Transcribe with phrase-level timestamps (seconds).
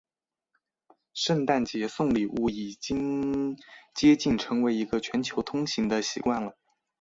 [1.13, 3.55] 圣诞节送礼物已经
[3.93, 6.57] 接近成为一个全球通行的习惯了。